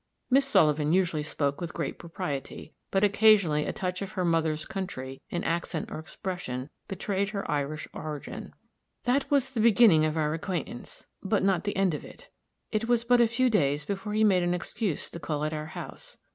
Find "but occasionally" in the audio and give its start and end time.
2.89-3.65